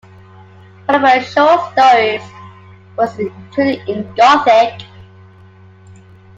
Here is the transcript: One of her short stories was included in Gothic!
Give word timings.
One 0.87 0.95
of 1.03 1.07
her 1.07 1.21
short 1.21 1.73
stories 1.73 2.23
was 2.97 3.19
included 3.19 3.87
in 3.87 4.11
Gothic! 4.15 4.87